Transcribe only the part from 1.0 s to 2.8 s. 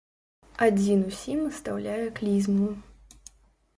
усім устаўляе клізму.